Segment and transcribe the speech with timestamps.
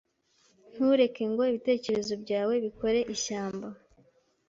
[0.73, 3.67] Ntureke ngo ibitekerezo byawe bikore ishyamba.